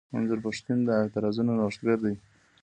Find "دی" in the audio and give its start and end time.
2.05-2.15